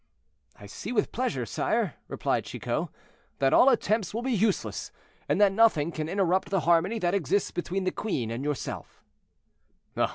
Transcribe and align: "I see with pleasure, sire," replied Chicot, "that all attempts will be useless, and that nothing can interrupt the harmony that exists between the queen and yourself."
"I 0.55 0.65
see 0.65 0.91
with 0.91 1.11
pleasure, 1.11 1.45
sire," 1.45 1.93
replied 2.07 2.45
Chicot, 2.45 2.87
"that 3.37 3.53
all 3.53 3.69
attempts 3.69 4.15
will 4.15 4.23
be 4.23 4.31
useless, 4.31 4.91
and 5.29 5.39
that 5.39 5.51
nothing 5.51 5.91
can 5.91 6.09
interrupt 6.09 6.49
the 6.49 6.61
harmony 6.61 6.97
that 6.97 7.13
exists 7.13 7.51
between 7.51 7.83
the 7.83 7.91
queen 7.91 8.31
and 8.31 8.43
yourself." 8.43 9.03